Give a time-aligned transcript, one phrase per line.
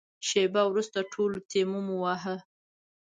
[0.27, 2.35] شېبه وروسته ټولو تيمم وواهه.